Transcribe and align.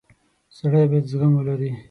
•سړی 0.57 0.83
باید 0.89 1.09
زغم 1.11 1.31
ولري. 1.35 1.71